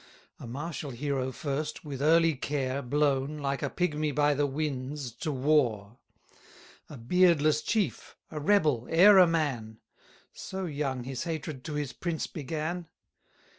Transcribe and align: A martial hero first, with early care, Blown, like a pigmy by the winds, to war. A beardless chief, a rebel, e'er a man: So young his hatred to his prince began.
A 0.39 0.47
martial 0.47 0.89
hero 0.89 1.31
first, 1.31 1.85
with 1.85 2.01
early 2.01 2.33
care, 2.33 2.81
Blown, 2.81 3.37
like 3.37 3.61
a 3.61 3.69
pigmy 3.69 4.11
by 4.11 4.33
the 4.33 4.47
winds, 4.47 5.11
to 5.17 5.31
war. 5.31 5.99
A 6.89 6.97
beardless 6.97 7.61
chief, 7.61 8.17
a 8.31 8.39
rebel, 8.39 8.87
e'er 8.91 9.19
a 9.19 9.27
man: 9.27 9.77
So 10.33 10.65
young 10.65 11.03
his 11.03 11.25
hatred 11.25 11.63
to 11.65 11.73
his 11.75 11.93
prince 11.93 12.25
began. 12.25 12.87